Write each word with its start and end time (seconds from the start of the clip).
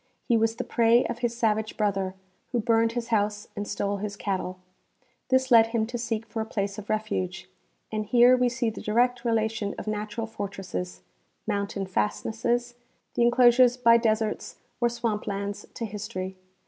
He 0.27 0.35
was 0.35 0.55
the 0.55 0.63
prey 0.63 1.05
of 1.05 1.19
his 1.19 1.37
savage 1.37 1.77
brother, 1.77 2.15
who 2.51 2.59
burned 2.59 2.93
his 2.93 3.09
house 3.09 3.47
and 3.55 3.67
stole 3.67 3.97
his 3.97 4.15
cattle. 4.15 4.57
This 5.29 5.51
led 5.51 5.67
him 5.67 5.85
to 5.85 5.97
seek 5.99 6.25
for 6.25 6.41
a 6.41 6.45
place 6.47 6.79
of 6.79 6.89
refuge, 6.89 7.47
and 7.91 8.07
here 8.07 8.35
we 8.35 8.49
see 8.49 8.71
the 8.71 8.81
direct 8.81 9.23
relation 9.23 9.75
of 9.77 9.85
natural 9.85 10.25
fortresses, 10.25 11.03
mountain 11.45 11.85
fastnesses, 11.85 12.73
the 13.13 13.21
inclosures 13.21 13.77
by 13.77 13.97
deserts 13.97 14.55
or 14.79 14.89
swamp 14.89 15.27
lands, 15.27 15.67
to 15.75 15.85
history. 15.85 16.35